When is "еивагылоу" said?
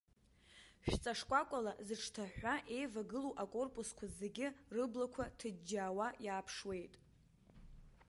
2.75-3.33